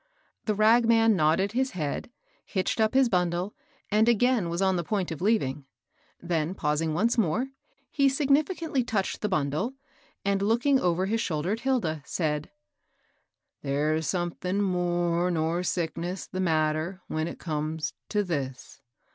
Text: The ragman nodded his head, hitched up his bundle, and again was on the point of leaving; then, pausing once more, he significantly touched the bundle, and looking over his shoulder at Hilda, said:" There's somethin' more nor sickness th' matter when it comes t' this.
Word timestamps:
The 0.45 0.55
ragman 0.55 1.15
nodded 1.15 1.51
his 1.51 1.73
head, 1.77 2.09
hitched 2.43 2.81
up 2.81 2.95
his 2.95 3.07
bundle, 3.07 3.53
and 3.91 4.09
again 4.09 4.49
was 4.49 4.59
on 4.59 4.75
the 4.75 4.83
point 4.83 5.11
of 5.11 5.21
leaving; 5.21 5.67
then, 6.19 6.55
pausing 6.55 6.95
once 6.95 7.19
more, 7.19 7.49
he 7.91 8.09
significantly 8.09 8.83
touched 8.83 9.21
the 9.21 9.29
bundle, 9.29 9.75
and 10.25 10.41
looking 10.41 10.79
over 10.79 11.05
his 11.05 11.21
shoulder 11.21 11.51
at 11.51 11.59
Hilda, 11.59 12.01
said:" 12.03 12.49
There's 13.61 14.07
somethin' 14.07 14.63
more 14.63 15.29
nor 15.29 15.61
sickness 15.61 16.25
th' 16.25 16.41
matter 16.41 17.03
when 17.05 17.27
it 17.27 17.37
comes 17.37 17.93
t' 18.09 18.23
this. 18.23 18.81